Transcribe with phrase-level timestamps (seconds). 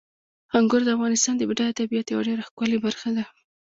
[0.57, 3.23] انګور د افغانستان د بډایه طبیعت یوه ډېره ښکلې برخه ده.